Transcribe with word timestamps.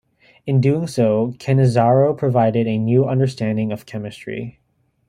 In 0.47 0.55
so 0.87 1.25
doing, 1.27 1.37
Cannizzaro 1.37 2.17
provided 2.17 2.65
a 2.65 2.79
new 2.79 3.05
understanding 3.05 3.71
of 3.71 3.85
chemistry. 3.85 4.59